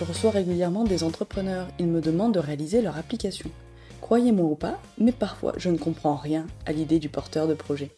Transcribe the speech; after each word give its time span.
Je 0.00 0.04
reçois 0.06 0.30
régulièrement 0.30 0.84
des 0.84 1.04
entrepreneurs, 1.04 1.68
ils 1.78 1.86
me 1.86 2.00
demandent 2.00 2.32
de 2.32 2.38
réaliser 2.38 2.80
leur 2.80 2.96
application. 2.96 3.50
Croyez-moi 4.00 4.46
ou 4.46 4.54
pas, 4.54 4.80
mais 4.96 5.12
parfois 5.12 5.52
je 5.58 5.68
ne 5.68 5.76
comprends 5.76 6.16
rien 6.16 6.46
à 6.64 6.72
l'idée 6.72 6.98
du 6.98 7.10
porteur 7.10 7.46
de 7.46 7.52
projet. 7.52 7.90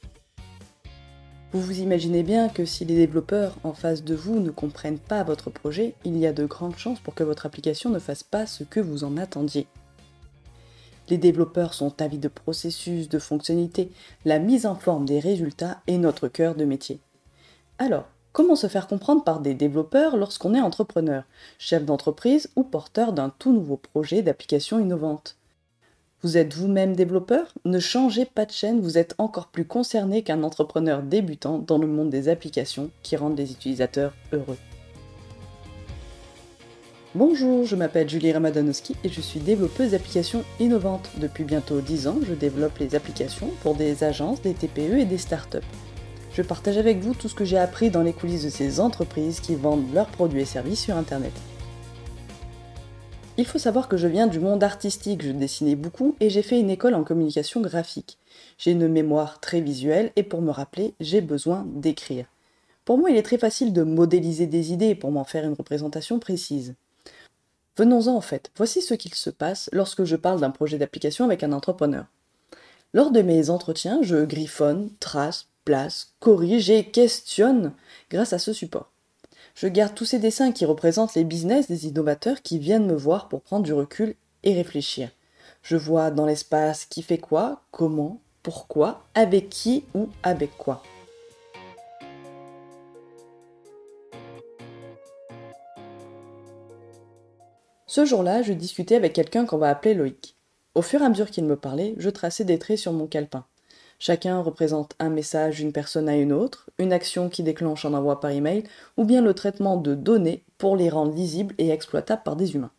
Vous 1.53 1.61
vous 1.61 1.79
imaginez 1.79 2.25
bien 2.25 2.49
que 2.49 2.65
si 2.65 2.85
les 2.85 2.97
développeurs 2.97 3.57
en 3.63 3.73
face 3.73 4.03
de 4.03 4.17
vous 4.17 4.41
ne 4.41 4.51
comprennent 4.51 4.99
pas 4.99 5.23
votre 5.23 5.49
projet, 5.49 5.95
il 6.05 6.19
y 6.19 6.27
a 6.27 6.33
de 6.33 6.45
grandes 6.45 6.77
chances 6.77 6.99
pour 6.99 7.15
que 7.15 7.23
votre 7.23 7.47
application 7.47 7.89
ne 7.89 8.01
fasse 8.01 8.25
pas 8.25 8.47
ce 8.47 8.65
que 8.65 8.81
vous 8.81 9.05
en 9.05 9.17
attendiez. 9.17 9.69
Les 11.09 11.19
développeurs 11.19 11.73
sont 11.73 12.03
avis 12.03 12.19
de 12.19 12.27
processus, 12.27 13.09
de 13.09 13.21
fonctionnalités, 13.21 13.93
la 14.25 14.41
mise 14.41 14.67
en 14.67 14.75
forme 14.75 15.05
des 15.05 15.21
résultats 15.21 15.81
est 15.87 15.99
notre 15.99 16.27
cœur 16.27 16.57
de 16.57 16.65
métier. 16.65 16.99
Alors, 17.79 18.09
comment 18.33 18.57
se 18.57 18.67
faire 18.67 18.87
comprendre 18.87 19.25
par 19.25 19.41
des 19.41 19.55
développeurs 19.55 20.17
lorsqu'on 20.17 20.55
est 20.55 20.61
entrepreneur, 20.61 21.25
chef 21.59 21.85
d'entreprise 21.85 22.51
ou 22.57 22.63
porteur 22.63 23.13
d'un 23.13 23.31
tout 23.39 23.53
nouveau 23.53 23.77
projet 23.77 24.23
d'application 24.23 24.79
innovante? 24.79 25.37
Vous 26.23 26.37
êtes 26.37 26.55
vous-même 26.55 26.95
développeur? 26.95 27.53
Ne 27.65 27.81
changez 27.81 28.25
pas 28.25 28.47
de 28.47 28.53
chaîne, 28.53 28.81
vous 28.81 28.97
êtes 28.97 29.15
encore 29.19 29.49
plus 29.49 29.65
concerné 29.65 30.23
qu'un 30.23 30.45
entrepreneur 30.45 31.03
débutant 31.03 31.59
dans 31.59 31.79
le 31.79 31.89
monde 31.89 32.11
des 32.11 32.29
applications 32.29 32.91
qui 33.03 33.17
rendent 33.17 33.39
les 33.39 33.51
utilisateurs 33.51 34.15
heureux. 34.33 34.59
Bonjour, 37.15 37.67
je 37.67 37.77
m'appelle 37.77 38.09
Julie 38.09 38.33
Ramadanowski 38.33 38.97
et 39.05 39.11
je 39.11 39.21
suis 39.21 39.41
développeuse 39.41 39.91
d'applications 39.91 40.45
innovantes. 40.61 41.11
Depuis 41.19 41.45
bientôt 41.45 41.81
10 41.81 42.09
ans, 42.09 42.19
je 42.27 42.33
développe 42.33 42.79
les 42.79 42.95
applications 42.95 43.51
pour 43.63 43.75
des 43.75 44.03
agences, 44.03 44.41
des 44.41 44.55
TPE 44.55 44.99
et 44.99 45.05
des 45.05 45.19
startups. 45.19 45.59
Je 46.35 46.41
partage 46.41 46.79
avec 46.79 47.01
vous 47.01 47.15
tout 47.15 47.29
ce 47.29 47.35
que 47.35 47.45
j'ai 47.45 47.59
appris 47.59 47.91
dans 47.91 48.03
les 48.03 48.15
coulisses 48.15 48.45
de 48.45 48.49
ces 48.49 48.81
entreprises 48.81 49.41
qui 49.41 49.55
vendent 49.55 49.93
leurs 49.93 50.07
produits 50.07 50.41
et 50.41 50.47
services 50.47 50.81
sur 50.81 50.97
Internet. 50.97 51.33
Il 53.37 53.45
faut 53.45 53.59
savoir 53.59 53.87
que 53.87 53.99
je 53.99 54.07
viens 54.07 54.27
du 54.27 54.41
monde 54.41 54.65
artistique, 54.65 55.23
je 55.23 55.31
dessinais 55.31 55.75
beaucoup 55.75 56.17
et 56.21 56.31
j'ai 56.31 56.43
fait 56.43 56.59
une 56.59 56.71
école 56.71 56.95
en 56.95 57.05
communication 57.05 57.61
graphique. 57.61 58.19
J'ai 58.57 58.71
une 58.71 58.89
mémoire 58.89 59.41
très 59.41 59.61
visuelle 59.61 60.11
et 60.17 60.23
pour 60.23 60.41
me 60.41 60.51
rappeler, 60.51 60.95
j'ai 61.01 61.21
besoin 61.21 61.67
d'écrire. 61.67 62.27
Pour 62.87 62.97
moi, 62.97 63.11
il 63.11 63.17
est 63.17 63.23
très 63.23 63.39
facile 63.39 63.75
de 63.75 63.83
modéliser 63.83 64.47
des 64.47 64.73
idées 64.73 64.95
pour 64.95 65.13
m'en 65.13 65.25
faire 65.25 65.45
une 65.45 65.53
représentation 65.53 66.19
précise. 66.19 66.75
Venons-en 67.77 68.17
en 68.17 68.21
fait. 68.23 68.51
Voici 68.57 68.81
ce 68.81 68.95
qu'il 68.95 69.15
se 69.15 69.31
passe 69.31 69.69
lorsque 69.73 70.05
je 70.05 70.17
parle 70.17 70.41
d'un 70.41 70.51
projet 70.51 70.79
d'application 70.79 71.27
avec 71.27 71.43
un 71.43 71.53
entrepreneur. 71.53 72.07
Lors 72.95 73.11
de 73.11 73.23
mes 73.23 73.49
entretiens, 73.49 74.01
je 74.03 74.25
griffonne, 74.25 74.91
trace, 75.01 75.47
place, 75.65 76.15
corrige 76.21 76.71
et 76.71 76.85
questionne 76.85 77.73
grâce 78.11 78.33
à 78.33 78.39
ce 78.39 78.53
support. 78.53 78.91
Je 79.55 79.69
garde 79.69 79.95
tous 79.95 80.07
ces 80.07 80.19
dessins 80.19 80.53
qui 80.53 80.65
représentent 80.65 81.15
les 81.15 81.25
business 81.25 81.69
des 81.69 81.87
innovateurs 81.87 82.43
qui 82.43 82.59
viennent 82.59 82.87
me 82.87 82.97
voir 82.97 83.29
pour 83.29 83.43
prendre 83.43 83.65
du 83.65 83.73
recul 83.73 84.15
et 84.45 84.55
réfléchir. 84.55 85.11
Je 85.63 85.77
vois 85.77 86.11
dans 86.11 86.27
l'espace 86.27 86.87
qui 86.87 87.03
fait 87.03 87.19
quoi, 87.19 87.63
comment, 87.71 88.21
pourquoi, 88.43 89.05
avec 89.15 89.51
qui 89.51 89.85
ou 89.95 90.09
avec 90.23 90.57
quoi. 90.57 90.83
Ce 97.87 98.07
jour-là, 98.07 98.41
je 98.41 98.55
discutais 98.55 98.97
avec 98.97 99.13
quelqu'un 99.13 99.45
qu'on 99.45 99.59
va 99.59 99.69
appeler 99.69 99.93
Loïc. 99.93 100.35
Au 100.75 100.81
fur 100.81 101.03
et 101.03 101.05
à 101.05 101.11
mesure 101.11 101.31
qu'il 101.31 101.45
me 101.45 101.57
parlait, 101.57 101.95
je 101.99 102.09
traçais 102.09 102.45
des 102.45 102.59
traits 102.59 102.79
sur 102.79 102.95
mon 102.95 103.07
calepin. 103.07 103.45
Chacun 104.05 104.41
représente 104.41 104.97
un 104.99 105.11
message 105.11 105.59
d'une 105.59 105.73
personne 105.73 106.09
à 106.09 106.17
une 106.17 106.33
autre, 106.33 106.71
une 106.79 106.93
action 106.93 107.29
qui 107.29 107.45
déclenche 107.45 107.85
un 107.85 107.95
envoi 107.95 108.19
par 108.19 108.33
email, 108.33 108.65
ou 108.97 109.05
bien 109.05 109.23
le 109.23 109.33
traitement 109.33 109.77
de 109.77 109.95
données 109.95 110.43
pour 110.59 110.75
les 110.75 110.91
rendre 110.91 111.15
lisibles 111.15 111.55
et 111.59 111.71
exploitables 111.71 112.25
par 112.25 112.35
des 112.35 112.57
humains. 112.57 112.73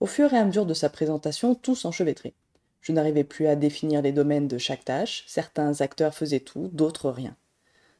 Au 0.00 0.06
fur 0.06 0.34
et 0.34 0.36
à 0.36 0.44
mesure 0.44 0.66
de 0.66 0.74
sa 0.74 0.88
présentation, 0.88 1.54
tout 1.54 1.76
s'enchevêtrait. 1.76 2.34
Je 2.80 2.90
n'arrivais 2.90 3.22
plus 3.22 3.46
à 3.46 3.54
définir 3.54 4.02
les 4.02 4.10
domaines 4.10 4.48
de 4.48 4.58
chaque 4.58 4.84
tâche, 4.84 5.22
certains 5.28 5.82
acteurs 5.82 6.16
faisaient 6.16 6.40
tout, 6.40 6.68
d'autres 6.72 7.10
rien. 7.10 7.36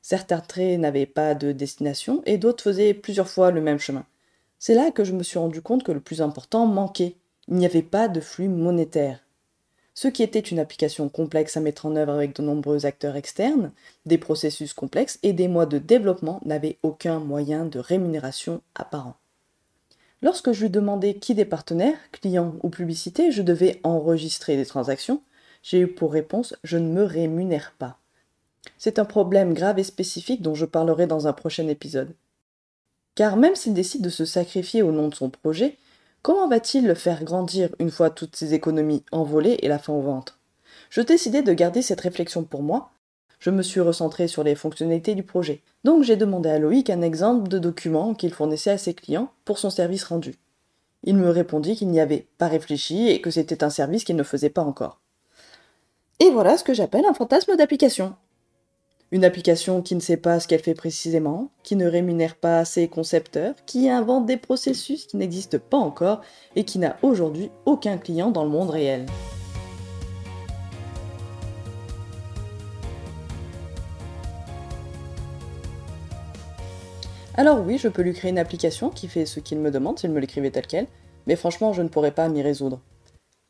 Certains 0.03 0.41
traits 0.41 0.81
n'avaient 0.81 1.07
pas 1.07 1.37
de 1.37 1.53
destination 1.53 2.25
et 2.27 2.37
d'autres 2.37 2.65
faisaient 2.65 2.95
plusieurs 2.95 3.29
fois 3.29 3.53
le 3.53 3.61
même 3.61 3.79
chemin. 3.79 4.05
C'est 4.59 4.75
là 4.75 4.91
que 4.91 5.05
je 5.05 5.13
me 5.13 5.23
suis 5.23 5.39
rendu 5.39 5.63
compte 5.63 5.85
que 5.85 5.93
le 5.93 6.01
plus 6.01 6.21
important 6.21 6.67
manquait. 6.67 7.15
Il 7.47 7.55
n'y 7.55 7.67
avait 7.67 7.81
pas 7.81 8.09
de 8.09 8.21
flux 8.21 8.49
monétaire. 8.49 9.21
Ce 10.01 10.07
qui 10.07 10.23
était 10.23 10.39
une 10.39 10.61
application 10.61 11.09
complexe 11.09 11.57
à 11.57 11.61
mettre 11.61 11.85
en 11.85 11.97
œuvre 11.97 12.13
avec 12.13 12.37
de 12.37 12.43
nombreux 12.43 12.87
acteurs 12.87 13.17
externes, 13.17 13.73
des 14.07 14.17
processus 14.17 14.73
complexes 14.73 15.19
et 15.25 15.33
des 15.33 15.49
mois 15.49 15.67
de 15.67 15.79
développement 15.79 16.41
n'avaient 16.45 16.79
aucun 16.85 17.19
moyen 17.19 17.65
de 17.65 17.81
rémunération 17.81 18.63
apparent. 18.77 19.17
Lorsque 20.23 20.53
je 20.53 20.63
lui 20.63 20.71
demandais 20.71 21.15
qui 21.15 21.35
des 21.35 21.45
partenaires, 21.45 21.99
clients 22.13 22.55
ou 22.63 22.69
publicités, 22.69 23.33
je 23.33 23.43
devais 23.43 23.81
enregistrer 23.83 24.57
des 24.57 24.67
transactions, 24.67 25.21
j'ai 25.65 25.81
eu 25.81 25.89
pour 25.89 26.13
réponse 26.13 26.55
je 26.63 26.79
ne 26.79 26.93
me 26.93 27.03
rémunère 27.03 27.75
pas. 27.77 27.99
C'est 28.79 29.01
un 29.01 29.05
problème 29.05 29.53
grave 29.53 29.81
et 29.81 29.83
spécifique 29.83 30.43
dont 30.43 30.55
je 30.55 30.65
parlerai 30.65 31.09
dans 31.09 31.27
un 31.27 31.33
prochain 31.33 31.67
épisode. 31.67 32.15
Car 33.17 33.37
même 33.37 33.57
s'il 33.57 33.75
décide 33.75 34.03
de 34.03 34.11
se 34.11 34.25
sacrifier 34.25 34.81
au 34.81 34.93
nom 34.93 35.09
de 35.09 35.17
son 35.17 35.29
projet, 35.29 35.77
comment 36.23 36.49
va-t-il 36.49 36.87
le 36.87 36.95
faire 36.95 37.25
grandir 37.25 37.71
une 37.79 37.91
fois 37.91 38.11
toutes 38.11 38.37
ses 38.37 38.55
économies 38.55 39.05
envolées 39.13 39.59
et 39.63 39.69
la 39.69 39.79
fin 39.79 39.93
au 39.93 40.01
ventre 40.01 40.39
Je 40.91 41.01
décidai 41.01 41.43
de 41.43 41.53
garder 41.53 41.83
cette 41.83 42.01
réflexion 42.01 42.45
pour 42.45 42.63
moi. 42.63 42.91
Je 43.39 43.51
me 43.51 43.63
suis 43.63 43.81
recentré 43.81 44.27
sur 44.27 44.43
les 44.43 44.55
fonctionnalités 44.55 45.15
du 45.15 45.23
projet. 45.23 45.63
Donc 45.85 46.03
j'ai 46.03 46.17
demandé 46.17 46.49
à 46.49 46.59
Loïc 46.59 46.91
un 46.91 47.03
exemple 47.03 47.49
de 47.49 47.59
document 47.59 48.15
qu'il 48.15 48.33
fournissait 48.33 48.71
à 48.71 48.79
ses 48.79 48.95
clients 48.95 49.31
pour 49.45 49.59
son 49.59 49.71
service 49.71 50.05
rendu. 50.05 50.35
Il 51.05 51.17
me 51.17 51.31
répondit 51.31 51.77
qu'il 51.77 51.89
n'y 51.89 52.01
avait 52.01 52.27
pas 52.39 52.49
réfléchi 52.49 53.09
et 53.09 53.21
que 53.21 53.31
c'était 53.31 53.63
un 53.63 53.71
service 53.71 54.05
qu'il 54.05 54.17
ne 54.17 54.25
faisait 54.25 54.51
pas 54.51 54.63
encore. 54.63 55.01
Et 56.21 56.31
voilà 56.31 56.59
ce 56.59 56.65
que 56.65 56.75
j'appelle 56.75 57.07
un 57.07 57.15
fantasme 57.15 57.57
d'application. 57.57 58.15
Une 59.11 59.25
application 59.25 59.81
qui 59.81 59.95
ne 59.95 60.01
sait 60.01 60.19
pas 60.19 60.39
ce 60.39 60.47
qu'elle 60.47 60.61
fait 60.61 60.75
précisément, 60.75 61.51
qui 61.63 61.77
ne 61.77 61.87
rémunère 61.87 62.37
pas 62.37 62.67
ses 62.67 62.89
concepteurs, 62.89 63.55
qui 63.65 63.89
invente 63.89 64.27
des 64.27 64.37
processus 64.37 65.07
qui 65.07 65.17
n'existent 65.17 65.59
pas 65.59 65.79
encore 65.79 66.21
et 66.57 66.65
qui 66.65 66.79
n'a 66.79 66.99
aujourd'hui 67.01 67.51
aucun 67.65 67.97
client 67.97 68.31
dans 68.31 68.45
le 68.45 68.51
monde 68.51 68.69
réel. 68.69 69.07
Alors 77.35 77.65
oui, 77.65 77.79
je 77.79 77.89
peux 77.89 78.03
lui 78.03 78.13
créer 78.13 78.31
une 78.31 78.39
application 78.39 78.91
qui 78.91 79.09
fait 79.09 79.25
ce 79.25 79.41
qu'il 79.41 79.59
me 79.59 79.71
demande 79.71 79.99
s'il 79.99 80.11
me 80.11 80.21
l'écrivait 80.21 80.51
tel 80.51 80.67
quel, 80.67 80.87
mais 81.27 81.37
franchement, 81.37 81.73
je 81.73 81.81
ne 81.81 81.89
pourrais 81.89 82.11
pas 82.13 82.29
m'y 82.29 82.43
résoudre. 82.43 82.83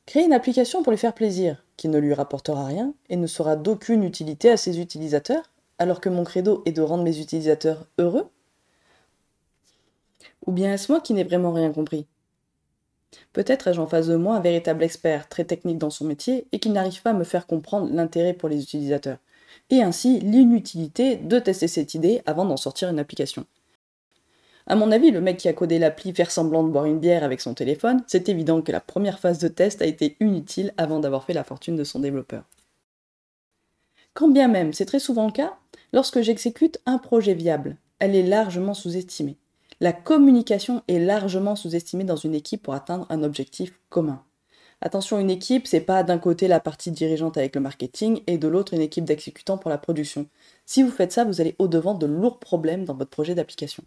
Créer 0.06 0.25
une 0.25 0.32
application 0.32 0.84
pour 0.84 0.92
lui 0.92 0.98
faire 0.98 1.14
plaisir, 1.14 1.64
qui 1.78 1.89
ne 1.89 1.99
lui 1.99 2.12
rapportera 2.12 2.66
rien 2.66 2.93
et 3.09 3.16
ne 3.16 3.27
sera 3.27 3.56
d'aucune 3.56 4.05
utilité 4.05 4.50
à 4.50 4.59
ses 4.59 4.81
utilisateurs, 4.81 5.50
alors 5.78 6.03
que 6.03 6.11
mon 6.11 6.25
credo 6.25 6.62
est 6.66 6.72
de 6.72 6.83
rendre 6.83 7.05
mes 7.05 7.21
utilisateurs 7.21 7.87
heureux? 7.97 8.28
Ou 10.44 10.53
bien 10.53 10.75
est-ce 10.75 10.93
moi 10.93 11.00
qui 11.00 11.15
n'ai 11.15 11.25
vraiment 11.25 11.53
rien 11.53 11.72
compris? 11.72 12.06
Peut-être 13.33 13.69
ai-je 13.69 13.81
en 13.81 13.87
face 13.87 14.09
de 14.09 14.17
moi 14.17 14.37
un 14.37 14.41
véritable 14.41 14.83
expert 14.83 15.28
très 15.28 15.44
technique 15.44 15.78
dans 15.78 15.88
son 15.88 16.05
métier 16.05 16.47
et 16.53 16.59
qui 16.59 16.69
n'arrive 16.69 17.00
pas 17.00 17.11
à 17.11 17.15
me 17.15 17.25
faire 17.25 17.47
comprendre 17.47 17.91
l'intérêt 17.93 18.34
pour 18.34 18.49
les 18.49 18.62
utilisateurs, 18.62 19.19
et 19.71 19.83
ainsi 19.83 20.19
l'inutilité 20.19 21.17
de 21.17 21.38
tester 21.38 21.69
cette 21.69 21.94
idée 21.94 22.22
avant 22.27 22.44
d'en 22.44 22.56
sortir 22.56 22.91
une 22.91 22.99
application. 22.99 23.47
À 24.71 24.77
mon 24.77 24.93
avis, 24.93 25.11
le 25.11 25.23
mec 25.23 25.39
qui 25.39 25.49
a 25.49 25.55
codé 25.55 25.79
l'appli 25.79 26.12
faire 26.12 26.31
semblant 26.31 26.62
de 26.62 26.69
boire 26.69 26.84
une 26.84 26.99
bière 26.99 27.25
avec 27.25 27.41
son 27.41 27.55
téléphone, 27.55 28.05
c'est 28.06 28.29
évident 28.29 28.61
que 28.61 28.71
la 28.71 28.83
première 28.83 29.19
phase 29.19 29.39
de 29.39 29.49
test 29.49 29.81
a 29.81 29.87
été 29.87 30.19
inutile 30.21 30.75
avant 30.77 31.01
d'avoir 31.01 31.25
fait 31.25 31.33
la 31.33 31.43
fortune 31.43 31.75
de 31.75 31.84
son 31.84 32.01
développeur. 32.01 32.45
Quand 34.12 34.29
bien 34.29 34.47
même, 34.47 34.75
c'est 34.75 34.85
très 34.85 34.99
souvent 34.99 35.25
le 35.25 35.32
cas, 35.32 35.56
lorsque 35.94 36.20
j'exécute 36.20 36.82
un 36.85 36.99
projet 36.99 37.32
viable, 37.32 37.79
elle 37.99 38.15
est 38.15 38.23
largement 38.23 38.75
sous-estimée. 38.75 39.38
La 39.81 39.94
communication 39.94 40.82
est 40.87 40.99
largement 40.99 41.56
sous-estimée 41.56 42.05
dans 42.05 42.17
une 42.17 42.35
équipe 42.35 42.62
pour 42.62 42.75
atteindre 42.75 43.06
un 43.09 43.23
objectif 43.23 43.73
commun. 43.88 44.23
Attention, 44.82 45.19
une 45.19 45.31
équipe, 45.31 45.67
c'est 45.67 45.81
pas 45.81 46.03
d'un 46.03 46.19
côté 46.19 46.47
la 46.47 46.61
partie 46.61 46.91
dirigeante 46.91 47.38
avec 47.38 47.55
le 47.55 47.62
marketing 47.62 48.21
et 48.26 48.37
de 48.37 48.49
l'autre 48.49 48.75
une 48.75 48.82
équipe 48.82 49.06
d'exécutants 49.06 49.56
pour 49.56 49.71
la 49.71 49.79
production. 49.79 50.26
Si 50.67 50.82
vous 50.82 50.91
faites 50.91 51.12
ça, 51.12 51.25
vous 51.25 51.41
allez 51.41 51.56
au-devant 51.59 51.94
de 51.94 52.05
lourds 52.05 52.38
problèmes 52.38 52.85
dans 52.85 52.94
votre 52.94 53.11
projet 53.11 53.35
d'application. 53.35 53.82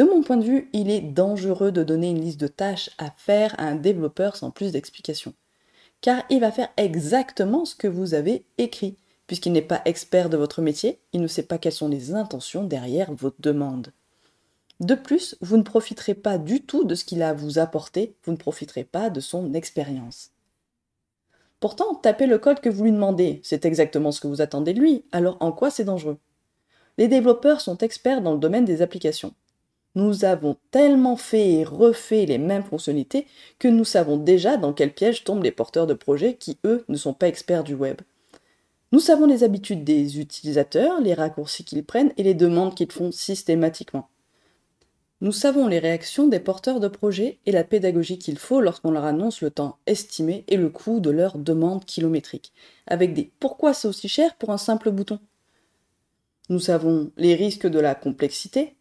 De 0.00 0.06
mon 0.06 0.22
point 0.22 0.38
de 0.38 0.44
vue, 0.44 0.70
il 0.72 0.88
est 0.88 1.02
dangereux 1.02 1.72
de 1.72 1.82
donner 1.82 2.08
une 2.08 2.22
liste 2.22 2.40
de 2.40 2.46
tâches 2.46 2.88
à 2.96 3.10
faire 3.18 3.54
à 3.60 3.64
un 3.64 3.74
développeur 3.74 4.34
sans 4.34 4.50
plus 4.50 4.72
d'explications. 4.72 5.34
Car 6.00 6.22
il 6.30 6.40
va 6.40 6.50
faire 6.50 6.70
exactement 6.78 7.66
ce 7.66 7.74
que 7.74 7.86
vous 7.86 8.14
avez 8.14 8.46
écrit. 8.56 8.96
Puisqu'il 9.26 9.52
n'est 9.52 9.60
pas 9.60 9.82
expert 9.84 10.30
de 10.30 10.38
votre 10.38 10.62
métier, 10.62 11.00
il 11.12 11.20
ne 11.20 11.26
sait 11.26 11.42
pas 11.42 11.58
quelles 11.58 11.74
sont 11.74 11.90
les 11.90 12.14
intentions 12.14 12.64
derrière 12.64 13.12
votre 13.12 13.42
demande. 13.42 13.92
De 14.80 14.94
plus, 14.94 15.36
vous 15.42 15.58
ne 15.58 15.62
profiterez 15.62 16.14
pas 16.14 16.38
du 16.38 16.62
tout 16.62 16.84
de 16.84 16.94
ce 16.94 17.04
qu'il 17.04 17.20
a 17.20 17.28
à 17.28 17.34
vous 17.34 17.58
apporter, 17.58 18.16
vous 18.24 18.32
ne 18.32 18.38
profiterez 18.38 18.84
pas 18.84 19.10
de 19.10 19.20
son 19.20 19.52
expérience. 19.52 20.30
Pourtant, 21.60 21.94
tapez 21.94 22.26
le 22.26 22.38
code 22.38 22.60
que 22.60 22.70
vous 22.70 22.84
lui 22.84 22.92
demandez, 22.92 23.42
c'est 23.44 23.66
exactement 23.66 24.12
ce 24.12 24.22
que 24.22 24.28
vous 24.28 24.40
attendez 24.40 24.72
de 24.72 24.80
lui, 24.80 25.04
alors 25.12 25.36
en 25.40 25.52
quoi 25.52 25.70
c'est 25.70 25.84
dangereux? 25.84 26.16
Les 26.96 27.06
développeurs 27.06 27.60
sont 27.60 27.76
experts 27.76 28.22
dans 28.22 28.32
le 28.32 28.38
domaine 28.38 28.64
des 28.64 28.80
applications. 28.80 29.34
Nous 29.96 30.24
avons 30.24 30.56
tellement 30.70 31.16
fait 31.16 31.50
et 31.52 31.64
refait 31.64 32.24
les 32.24 32.38
mêmes 32.38 32.62
fonctionnalités 32.62 33.26
que 33.58 33.66
nous 33.66 33.84
savons 33.84 34.16
déjà 34.16 34.56
dans 34.56 34.72
quel 34.72 34.92
piège 34.92 35.24
tombent 35.24 35.42
les 35.42 35.50
porteurs 35.50 35.88
de 35.88 35.94
projets 35.94 36.34
qui, 36.34 36.58
eux, 36.64 36.84
ne 36.88 36.96
sont 36.96 37.14
pas 37.14 37.26
experts 37.26 37.64
du 37.64 37.74
web. 37.74 38.00
Nous 38.92 39.00
savons 39.00 39.26
les 39.26 39.44
habitudes 39.44 39.84
des 39.84 40.20
utilisateurs, 40.20 41.00
les 41.00 41.14
raccourcis 41.14 41.64
qu'ils 41.64 41.84
prennent 41.84 42.12
et 42.16 42.22
les 42.22 42.34
demandes 42.34 42.74
qu'ils 42.74 42.90
font 42.92 43.12
systématiquement. 43.12 44.08
Nous 45.20 45.32
savons 45.32 45.66
les 45.66 45.78
réactions 45.78 46.28
des 46.28 46.40
porteurs 46.40 46.80
de 46.80 46.88
projets 46.88 47.38
et 47.44 47.52
la 47.52 47.62
pédagogie 47.62 48.18
qu'il 48.18 48.38
faut 48.38 48.60
lorsqu'on 48.60 48.90
leur 48.90 49.04
annonce 49.04 49.42
le 49.42 49.50
temps 49.50 49.76
estimé 49.86 50.44
et 50.48 50.56
le 50.56 50.70
coût 50.70 50.98
de 50.98 51.10
leur 51.10 51.36
demande 51.36 51.84
kilométrique, 51.84 52.52
avec 52.86 53.12
des 53.12 53.30
pourquoi 53.38 53.74
c'est 53.74 53.86
aussi 53.86 54.08
cher 54.08 54.34
pour 54.36 54.50
un 54.50 54.58
simple 54.58 54.90
bouton. 54.90 55.18
Nous 56.48 56.58
savons 56.58 57.12
les 57.16 57.34
risques 57.34 57.66
de 57.66 57.78
la 57.78 57.94
complexité, 57.94 58.76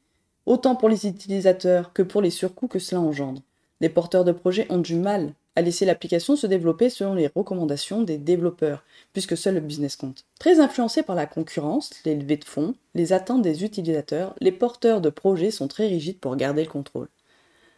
autant 0.49 0.75
pour 0.75 0.89
les 0.89 1.05
utilisateurs 1.05 1.93
que 1.93 2.01
pour 2.01 2.21
les 2.21 2.31
surcoûts 2.31 2.67
que 2.67 2.79
cela 2.79 2.99
engendre. 2.99 3.43
Les 3.81 3.87
porteurs 3.87 4.25
de 4.25 4.31
projets 4.31 4.65
ont 4.69 4.79
du 4.79 4.95
mal 4.95 5.33
à 5.55 5.61
laisser 5.61 5.85
l'application 5.85 6.35
se 6.35 6.47
développer 6.47 6.89
selon 6.89 7.13
les 7.13 7.29
recommandations 7.33 8.01
des 8.01 8.17
développeurs, 8.17 8.83
puisque 9.13 9.37
seul 9.37 9.55
le 9.55 9.59
business 9.59 9.95
compte. 9.95 10.25
Très 10.39 10.59
influencés 10.59 11.03
par 11.03 11.15
la 11.15 11.27
concurrence, 11.27 11.91
les 12.03 12.15
levées 12.15 12.37
de 12.37 12.45
fonds, 12.45 12.73
les 12.95 13.13
attentes 13.13 13.43
des 13.43 13.63
utilisateurs, 13.63 14.35
les 14.41 14.51
porteurs 14.51 15.01
de 15.01 15.09
projets 15.09 15.51
sont 15.51 15.67
très 15.67 15.87
rigides 15.87 16.19
pour 16.19 16.35
garder 16.35 16.63
le 16.63 16.69
contrôle. 16.69 17.09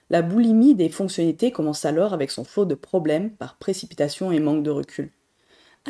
La 0.09 0.21
boulimie 0.21 0.75
des 0.75 0.89
fonctionnalités 0.89 1.51
commence 1.51 1.83
alors 1.83 2.13
avec 2.13 2.31
son 2.31 2.45
flot 2.45 2.65
de 2.65 2.75
problèmes 2.75 3.31
par 3.31 3.57
précipitation 3.57 4.31
et 4.31 4.39
manque 4.39 4.63
de 4.63 4.71
recul. 4.71 5.11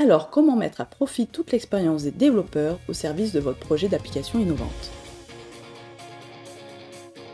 Alors 0.02 0.32
comment 0.32 0.56
mettre 0.56 0.82
à 0.82 0.86
profit 0.86 1.28
toute 1.28 1.52
l'expérience 1.52 2.04
des 2.04 2.12
développeurs 2.12 2.80
au 2.88 2.94
service 2.94 3.34
de 3.34 3.40
votre 3.40 3.60
projet 3.60 3.88
d'application 3.88 4.40
innovante? 4.40 5.01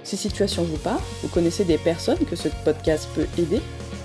Ces 0.07 0.15
situations 0.15 0.63
vous 0.63 0.77
parlent 0.77 1.03
Vous 1.21 1.27
connaissez 1.27 1.65
des 1.65 1.77
personnes 1.77 2.23
que 2.23 2.37
ce 2.37 2.47
podcast 2.63 3.09
peut 3.13 3.27
aider 3.37 3.59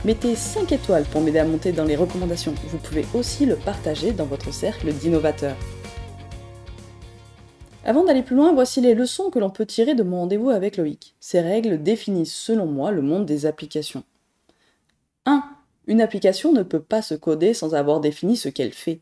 Mettez 0.04 0.34
5 0.34 0.72
étoiles 0.72 1.04
pour 1.04 1.20
m'aider 1.20 1.38
à 1.38 1.44
monter 1.44 1.70
dans 1.70 1.84
les 1.84 1.94
recommandations. 1.94 2.56
Vous 2.70 2.78
pouvez 2.78 3.06
aussi 3.14 3.46
le 3.46 3.54
partager 3.54 4.10
dans 4.10 4.26
votre 4.26 4.52
cercle 4.52 4.92
d'innovateurs. 4.92 5.54
Avant 7.84 8.02
d'aller 8.02 8.24
plus 8.24 8.34
loin, 8.34 8.52
voici 8.52 8.80
les 8.80 8.96
leçons 8.96 9.30
que 9.30 9.38
l'on 9.38 9.50
peut 9.50 9.64
tirer 9.64 9.94
de 9.94 10.02
mon 10.02 10.22
rendez-vous 10.22 10.50
avec 10.50 10.76
Loïc. 10.76 11.14
Ces 11.20 11.40
règles 11.40 11.80
définissent 11.80 12.34
selon 12.34 12.66
moi 12.66 12.90
le 12.90 13.02
monde 13.02 13.24
des 13.24 13.46
applications. 13.46 14.02
1. 15.26 15.44
Une 15.86 16.00
application 16.00 16.52
ne 16.52 16.64
peut 16.64 16.82
pas 16.82 17.02
se 17.02 17.14
coder 17.14 17.54
sans 17.54 17.76
avoir 17.76 18.00
défini 18.00 18.36
ce 18.36 18.48
qu'elle 18.48 18.72
fait. 18.72 18.98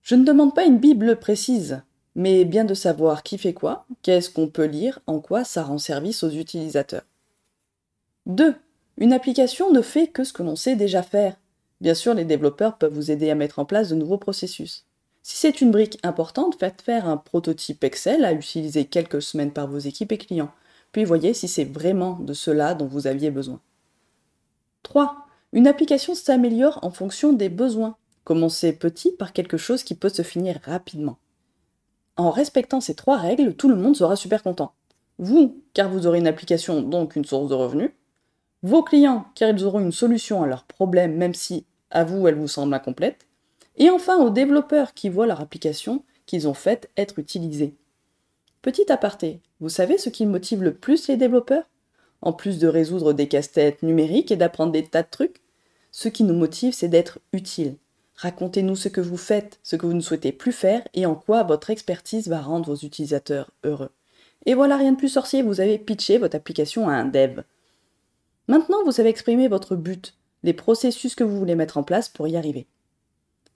Je 0.00 0.14
ne 0.14 0.24
demande 0.24 0.54
pas 0.54 0.64
une 0.64 0.78
Bible 0.78 1.16
précise, 1.16 1.82
mais 2.14 2.44
bien 2.44 2.64
de 2.64 2.74
savoir 2.74 3.22
qui 3.22 3.38
fait 3.38 3.54
quoi, 3.54 3.86
qu'est-ce 4.02 4.30
qu'on 4.30 4.48
peut 4.48 4.64
lire, 4.64 5.00
en 5.06 5.20
quoi 5.20 5.44
ça 5.44 5.62
rend 5.62 5.78
service 5.78 6.22
aux 6.22 6.30
utilisateurs. 6.30 7.06
2. 8.26 8.54
Une 8.98 9.12
application 9.12 9.72
ne 9.72 9.82
fait 9.82 10.08
que 10.08 10.24
ce 10.24 10.32
que 10.32 10.42
l'on 10.42 10.56
sait 10.56 10.76
déjà 10.76 11.02
faire. 11.02 11.36
Bien 11.80 11.94
sûr, 11.94 12.14
les 12.14 12.24
développeurs 12.24 12.78
peuvent 12.78 12.94
vous 12.94 13.10
aider 13.10 13.30
à 13.30 13.34
mettre 13.34 13.58
en 13.58 13.64
place 13.64 13.88
de 13.88 13.94
nouveaux 13.94 14.18
processus. 14.18 14.86
Si 15.22 15.36
c'est 15.36 15.60
une 15.60 15.70
brique 15.70 15.98
importante, 16.02 16.56
faites 16.58 16.82
faire 16.82 17.08
un 17.08 17.16
prototype 17.16 17.84
Excel 17.84 18.24
à 18.24 18.32
utiliser 18.32 18.84
quelques 18.84 19.22
semaines 19.22 19.52
par 19.52 19.68
vos 19.68 19.78
équipes 19.78 20.12
et 20.12 20.18
clients, 20.18 20.52
puis 20.90 21.04
voyez 21.04 21.32
si 21.32 21.48
c'est 21.48 21.64
vraiment 21.64 22.18
de 22.18 22.34
cela 22.34 22.74
dont 22.74 22.86
vous 22.86 23.06
aviez 23.06 23.30
besoin. 23.30 23.60
3. 24.82 25.26
Une 25.52 25.66
application 25.66 26.14
s'améliore 26.14 26.78
en 26.82 26.90
fonction 26.90 27.32
des 27.32 27.48
besoins. 27.48 27.96
Commencez 28.24 28.72
petit 28.72 29.12
par 29.12 29.32
quelque 29.32 29.56
chose 29.56 29.82
qui 29.82 29.94
peut 29.94 30.08
se 30.08 30.22
finir 30.22 30.60
rapidement. 30.64 31.18
En 32.22 32.30
respectant 32.30 32.80
ces 32.80 32.94
trois 32.94 33.16
règles, 33.16 33.56
tout 33.56 33.68
le 33.68 33.74
monde 33.74 33.96
sera 33.96 34.14
super 34.14 34.44
content. 34.44 34.74
Vous, 35.18 35.60
car 35.74 35.90
vous 35.90 36.06
aurez 36.06 36.20
une 36.20 36.28
application, 36.28 36.80
donc 36.80 37.16
une 37.16 37.24
source 37.24 37.48
de 37.48 37.54
revenus 37.54 37.90
vos 38.62 38.84
clients, 38.84 39.26
car 39.34 39.50
ils 39.50 39.64
auront 39.64 39.80
une 39.80 39.90
solution 39.90 40.40
à 40.40 40.46
leurs 40.46 40.62
problèmes, 40.62 41.16
même 41.16 41.34
si 41.34 41.66
à 41.90 42.04
vous 42.04 42.28
elle 42.28 42.36
vous 42.36 42.46
semble 42.46 42.74
incomplète, 42.74 43.26
et 43.76 43.90
enfin 43.90 44.18
aux 44.18 44.30
développeurs 44.30 44.94
qui 44.94 45.08
voient 45.08 45.26
leur 45.26 45.40
application 45.40 46.04
qu'ils 46.26 46.46
ont 46.46 46.54
faite 46.54 46.88
être 46.96 47.18
utilisée. 47.18 47.74
Petit 48.62 48.92
aparté, 48.92 49.40
vous 49.58 49.68
savez 49.68 49.98
ce 49.98 50.08
qui 50.08 50.24
motive 50.24 50.62
le 50.62 50.74
plus 50.74 51.08
les 51.08 51.16
développeurs? 51.16 51.68
En 52.20 52.32
plus 52.32 52.60
de 52.60 52.68
résoudre 52.68 53.12
des 53.12 53.26
casse-têtes 53.26 53.82
numériques 53.82 54.30
et 54.30 54.36
d'apprendre 54.36 54.70
des 54.70 54.84
tas 54.84 55.02
de 55.02 55.10
trucs, 55.10 55.42
ce 55.90 56.08
qui 56.08 56.22
nous 56.22 56.34
motive, 56.34 56.72
c'est 56.72 56.86
d'être 56.86 57.18
utile. 57.32 57.78
Racontez-nous 58.22 58.76
ce 58.76 58.88
que 58.88 59.00
vous 59.00 59.16
faites, 59.16 59.58
ce 59.64 59.74
que 59.74 59.84
vous 59.84 59.94
ne 59.94 60.00
souhaitez 60.00 60.30
plus 60.30 60.52
faire 60.52 60.86
et 60.94 61.06
en 61.06 61.16
quoi 61.16 61.42
votre 61.42 61.70
expertise 61.70 62.28
va 62.28 62.40
rendre 62.40 62.72
vos 62.72 62.76
utilisateurs 62.76 63.50
heureux. 63.64 63.90
Et 64.46 64.54
voilà, 64.54 64.76
rien 64.76 64.92
de 64.92 64.96
plus 64.96 65.08
sorcier, 65.08 65.42
vous 65.42 65.60
avez 65.60 65.76
pitché 65.76 66.18
votre 66.18 66.36
application 66.36 66.88
à 66.88 66.92
un 66.92 67.04
dev. 67.04 67.40
Maintenant, 68.46 68.84
vous 68.84 69.00
avez 69.00 69.08
exprimé 69.08 69.48
votre 69.48 69.74
but, 69.74 70.14
les 70.44 70.52
processus 70.52 71.16
que 71.16 71.24
vous 71.24 71.36
voulez 71.36 71.56
mettre 71.56 71.78
en 71.78 71.82
place 71.82 72.08
pour 72.08 72.28
y 72.28 72.36
arriver. 72.36 72.68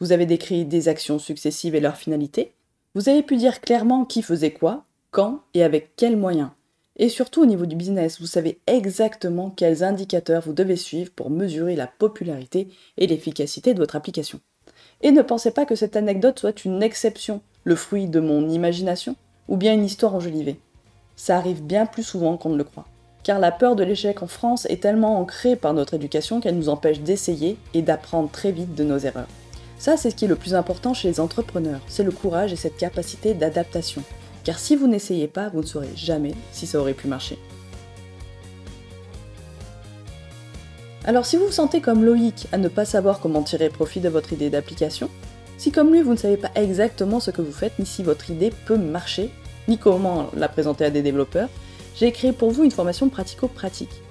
Vous 0.00 0.10
avez 0.10 0.26
décrit 0.26 0.64
des 0.64 0.88
actions 0.88 1.20
successives 1.20 1.76
et 1.76 1.80
leurs 1.80 1.96
finalités. 1.96 2.52
Vous 2.96 3.08
avez 3.08 3.22
pu 3.22 3.36
dire 3.36 3.60
clairement 3.60 4.04
qui 4.04 4.20
faisait 4.20 4.52
quoi, 4.52 4.84
quand 5.12 5.44
et 5.54 5.62
avec 5.62 5.94
quels 5.94 6.16
moyens. 6.16 6.50
Et 6.96 7.08
surtout 7.08 7.40
au 7.40 7.46
niveau 7.46 7.66
du 7.66 7.76
business, 7.76 8.20
vous 8.20 8.26
savez 8.26 8.58
exactement 8.66 9.50
quels 9.50 9.84
indicateurs 9.84 10.42
vous 10.42 10.54
devez 10.54 10.76
suivre 10.76 11.12
pour 11.12 11.30
mesurer 11.30 11.76
la 11.76 11.86
popularité 11.86 12.66
et 12.96 13.06
l'efficacité 13.06 13.72
de 13.72 13.78
votre 13.78 13.94
application. 13.94 14.40
Et 15.02 15.12
ne 15.12 15.22
pensez 15.22 15.50
pas 15.50 15.66
que 15.66 15.74
cette 15.74 15.96
anecdote 15.96 16.38
soit 16.38 16.64
une 16.64 16.82
exception, 16.82 17.40
le 17.64 17.76
fruit 17.76 18.06
de 18.06 18.20
mon 18.20 18.48
imagination, 18.48 19.16
ou 19.48 19.56
bien 19.56 19.74
une 19.74 19.84
histoire 19.84 20.14
enjolivée. 20.14 20.58
Ça 21.16 21.36
arrive 21.36 21.62
bien 21.62 21.86
plus 21.86 22.02
souvent 22.02 22.36
qu'on 22.36 22.50
ne 22.50 22.58
le 22.58 22.64
croit 22.64 22.86
car 23.26 23.40
la 23.40 23.50
peur 23.50 23.74
de 23.74 23.82
l'échec 23.82 24.22
en 24.22 24.28
France 24.28 24.66
est 24.66 24.80
tellement 24.80 25.18
ancrée 25.18 25.56
par 25.56 25.74
notre 25.74 25.94
éducation 25.94 26.40
qu'elle 26.40 26.56
nous 26.56 26.68
empêche 26.68 27.00
d'essayer 27.00 27.58
et 27.74 27.82
d'apprendre 27.82 28.30
très 28.30 28.52
vite 28.52 28.76
de 28.76 28.84
nos 28.84 28.98
erreurs. 28.98 29.26
Ça, 29.80 29.96
c'est 29.96 30.12
ce 30.12 30.14
qui 30.14 30.26
est 30.26 30.28
le 30.28 30.36
plus 30.36 30.54
important 30.54 30.94
chez 30.94 31.08
les 31.08 31.18
entrepreneurs, 31.18 31.80
c'est 31.88 32.04
le 32.04 32.12
courage 32.12 32.52
et 32.52 32.56
cette 32.56 32.76
capacité 32.76 33.34
d'adaptation. 33.34 34.04
Car 34.44 34.60
si 34.60 34.76
vous 34.76 34.86
n'essayez 34.86 35.26
pas, 35.26 35.48
vous 35.48 35.62
ne 35.62 35.66
saurez 35.66 35.90
jamais 35.96 36.34
si 36.52 36.68
ça 36.68 36.78
aurait 36.78 36.94
pu 36.94 37.08
marcher. 37.08 37.36
Alors 41.06 41.24
si 41.24 41.36
vous 41.36 41.46
vous 41.46 41.52
sentez 41.52 41.80
comme 41.80 42.04
Loïc 42.04 42.48
à 42.50 42.58
ne 42.58 42.66
pas 42.66 42.84
savoir 42.84 43.20
comment 43.20 43.44
tirer 43.44 43.68
profit 43.68 44.00
de 44.00 44.08
votre 44.08 44.32
idée 44.32 44.50
d'application, 44.50 45.08
si 45.56 45.70
comme 45.70 45.92
lui 45.92 46.02
vous 46.02 46.10
ne 46.10 46.16
savez 46.16 46.36
pas 46.36 46.50
exactement 46.56 47.20
ce 47.20 47.30
que 47.30 47.42
vous 47.42 47.52
faites, 47.52 47.78
ni 47.78 47.86
si 47.86 48.02
votre 48.02 48.28
idée 48.28 48.52
peut 48.66 48.76
marcher, 48.76 49.30
ni 49.68 49.78
comment 49.78 50.30
la 50.36 50.48
présenter 50.48 50.84
à 50.84 50.90
des 50.90 51.02
développeurs, 51.02 51.48
j'ai 51.94 52.10
créé 52.10 52.32
pour 52.32 52.50
vous 52.50 52.64
une 52.64 52.72
formation 52.72 53.08
pratico-pratique. 53.08 54.02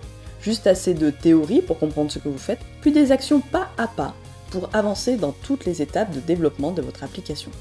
Juste 0.41 0.67
assez 0.67 0.93
de 0.93 1.09
théorie 1.09 1.61
pour 1.61 1.79
comprendre 1.79 2.11
ce 2.13 2.19
que 2.19 2.29
vous 2.29 2.37
faites, 2.37 2.61
puis 2.79 2.93
des 2.93 3.11
actions 3.11 3.41
pas 3.41 3.71
à 3.77 3.87
pas 3.87 4.15
pour 4.49 4.69
avancer 4.71 5.17
dans 5.17 5.33
toutes 5.33 5.65
les 5.65 5.81
étapes 5.81 6.15
de 6.15 6.21
développement 6.21 6.71
de 6.71 6.81
votre 6.81 7.03
application. 7.03 7.51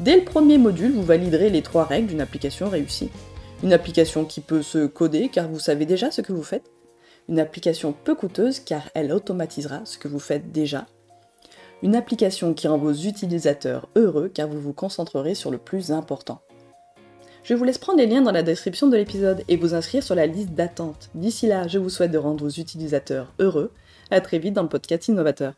Dès 0.00 0.16
le 0.16 0.24
premier 0.24 0.56
module, 0.56 0.92
vous 0.92 1.02
validerez 1.02 1.50
les 1.50 1.60
trois 1.60 1.84
règles 1.84 2.08
d'une 2.08 2.22
application 2.22 2.70
réussie. 2.70 3.10
Une 3.62 3.74
application 3.74 4.24
qui 4.24 4.40
peut 4.40 4.62
se 4.62 4.86
coder 4.86 5.28
car 5.28 5.48
vous 5.48 5.58
savez 5.58 5.84
déjà 5.84 6.10
ce 6.10 6.22
que 6.22 6.32
vous 6.32 6.42
faites. 6.42 6.64
Une 7.30 7.38
application 7.38 7.92
peu 7.92 8.16
coûteuse 8.16 8.58
car 8.58 8.90
elle 8.92 9.12
automatisera 9.12 9.82
ce 9.84 9.98
que 9.98 10.08
vous 10.08 10.18
faites 10.18 10.50
déjà. 10.50 10.86
Une 11.80 11.94
application 11.94 12.54
qui 12.54 12.66
rend 12.66 12.76
vos 12.76 12.92
utilisateurs 12.92 13.88
heureux 13.94 14.28
car 14.28 14.48
vous 14.48 14.60
vous 14.60 14.72
concentrerez 14.72 15.36
sur 15.36 15.52
le 15.52 15.58
plus 15.58 15.92
important. 15.92 16.40
Je 17.44 17.54
vous 17.54 17.62
laisse 17.62 17.78
prendre 17.78 18.00
les 18.00 18.06
liens 18.06 18.20
dans 18.20 18.32
la 18.32 18.42
description 18.42 18.88
de 18.88 18.96
l'épisode 18.96 19.44
et 19.46 19.56
vous 19.56 19.74
inscrire 19.74 20.02
sur 20.02 20.16
la 20.16 20.26
liste 20.26 20.50
d'attente. 20.50 21.08
D'ici 21.14 21.46
là, 21.46 21.68
je 21.68 21.78
vous 21.78 21.88
souhaite 21.88 22.10
de 22.10 22.18
rendre 22.18 22.44
vos 22.44 22.50
utilisateurs 22.50 23.32
heureux. 23.38 23.72
À 24.10 24.20
très 24.20 24.40
vite 24.40 24.54
dans 24.54 24.62
le 24.62 24.68
podcast 24.68 25.06
Innovateur. 25.06 25.54